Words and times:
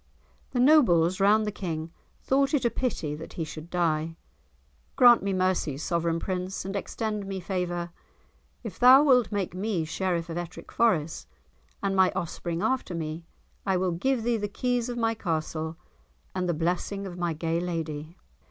The 0.49 0.59
nobles 0.59 1.19
round 1.19 1.45
the 1.45 1.51
King 1.51 1.91
thought 2.23 2.55
it 2.55 2.65
a 2.65 2.71
pity 2.71 3.13
that 3.13 3.33
he 3.33 3.43
should 3.43 3.69
die. 3.69 4.15
"Grant 4.95 5.21
me 5.21 5.31
mercy, 5.31 5.77
sovereign 5.77 6.17
prince, 6.19 6.65
and 6.65 6.75
extend 6.75 7.27
me 7.27 7.39
favour. 7.39 7.91
If 8.63 8.79
thou 8.79 9.03
wilt 9.03 9.31
make 9.31 9.53
me 9.53 9.85
Sheriff 9.85 10.27
of 10.27 10.39
Ettrick 10.39 10.71
Forest, 10.71 11.27
and 11.83 11.95
my 11.95 12.11
offspring 12.15 12.63
after 12.63 12.95
me, 12.95 13.27
I 13.63 13.77
will 13.77 13.91
give 13.91 14.23
thee 14.23 14.37
the 14.37 14.47
keys 14.47 14.89
of 14.89 14.97
my 14.97 15.13
castle, 15.13 15.77
and 16.33 16.49
the 16.49 16.55
blessing 16.55 17.05
of 17.05 17.19
my 17.19 17.33
gay 17.33 17.59
lady." 17.59 18.17